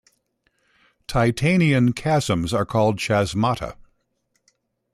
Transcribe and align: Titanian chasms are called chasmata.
Titanian 1.07 1.93
chasms 1.93 2.55
are 2.55 2.65
called 2.65 2.97
chasmata. 2.97 3.75